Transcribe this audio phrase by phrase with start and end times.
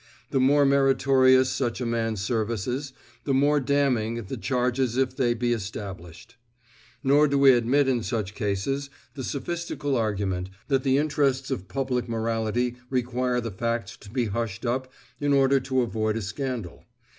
[0.31, 2.91] The more meritorious such a man's services,
[3.23, 6.37] the more damning the charges if they be established.
[7.03, 12.09] Nor do we admit in such cases the sophistical argument, that the interests of public
[12.09, 16.83] morality require the facts to be hushed up in order to avoid a scandal.